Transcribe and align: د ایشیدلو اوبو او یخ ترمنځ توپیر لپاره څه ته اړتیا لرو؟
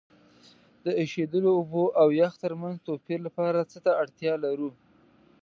د 0.85 0.87
ایشیدلو 1.01 1.49
اوبو 1.59 1.83
او 2.01 2.07
یخ 2.21 2.33
ترمنځ 2.43 2.75
توپیر 2.87 3.19
لپاره 3.27 3.59
څه 3.71 3.77
ته 3.85 3.91
اړتیا 4.01 4.33
لرو؟ 4.43 4.69